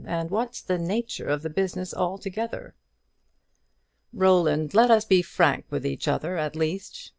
[0.03, 2.73] and what's the nature of the business altogether?"
[4.11, 7.09] "Roland, let us be frank with each other, at least.